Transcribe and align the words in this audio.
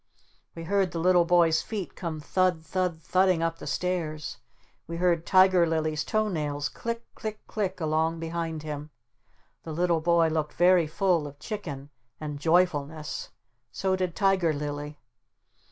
We 0.55 0.63
heard 0.63 0.93
the 0.93 0.99
little 0.99 1.25
boy's 1.25 1.61
feet 1.61 1.95
come 1.95 2.19
thud 2.19 2.65
thud 2.65 3.03
thudding 3.03 3.43
up 3.43 3.59
the 3.59 3.67
stairs. 3.67 4.37
We 4.87 4.97
heard 4.97 5.27
Tiger 5.27 5.67
Lily's 5.67 6.03
toe 6.03 6.27
nails 6.27 6.69
click 6.69 7.03
click 7.13 7.45
click 7.45 7.79
along 7.79 8.19
behind 8.19 8.63
him. 8.63 8.89
The 9.61 9.73
little 9.73 10.01
boy 10.01 10.29
looked 10.29 10.53
very 10.53 10.87
full 10.87 11.27
of 11.27 11.37
chicken 11.37 11.91
and 12.19 12.39
joyfulness. 12.39 13.29
So 13.71 13.95
did 13.95 14.15
Tiger 14.15 14.53
Lily. 14.53 14.97